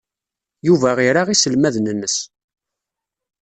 [0.67, 2.15] Yuba ira iselmaden-nnes.